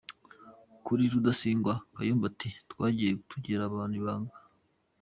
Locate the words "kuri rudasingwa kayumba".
0.85-2.25